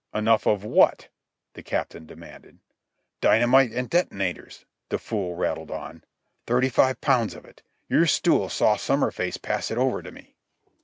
"Enough 0.15 0.47
of 0.47 0.63
what?" 0.63 1.09
the 1.53 1.61
Captain 1.61 2.07
demanded. 2.07 2.57
"Dynamite 3.21 3.71
and 3.71 3.87
detonators," 3.87 4.65
the 4.89 4.97
fool 4.97 5.35
rattled 5.35 5.69
on. 5.69 6.03
"Thirty 6.47 6.69
five 6.69 6.99
pounds 7.01 7.35
of 7.35 7.45
it. 7.45 7.61
Your 7.87 8.07
stool 8.07 8.49
saw 8.49 8.77
Summerface 8.77 9.37
pass 9.39 9.69
it 9.69 9.77
over 9.77 10.01
to 10.01 10.11
me." 10.11 10.33